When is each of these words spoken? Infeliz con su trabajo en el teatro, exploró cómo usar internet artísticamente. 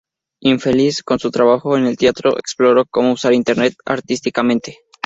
Infeliz 0.41 1.03
con 1.03 1.19
su 1.19 1.29
trabajo 1.29 1.77
en 1.77 1.85
el 1.85 1.95
teatro, 1.95 2.35
exploró 2.39 2.85
cómo 2.89 3.11
usar 3.11 3.33
internet 3.33 3.75
artísticamente. 3.85 4.79